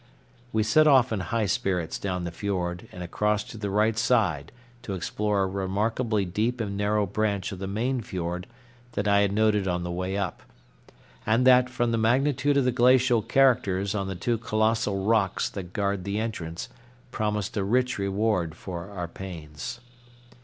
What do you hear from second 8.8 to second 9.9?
that I had noted on